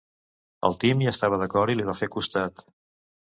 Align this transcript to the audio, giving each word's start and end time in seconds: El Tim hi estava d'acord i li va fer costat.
El 0.69 0.77
Tim 0.83 1.03
hi 1.03 1.09
estava 1.11 1.39
d'acord 1.43 1.73
i 1.73 1.77
li 1.81 1.87
va 1.91 1.97
fer 2.01 2.09
costat. 2.17 2.65